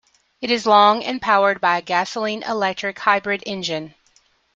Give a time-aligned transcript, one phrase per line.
[0.41, 3.93] It is long and powered by a gasoline-electric hybrid engine.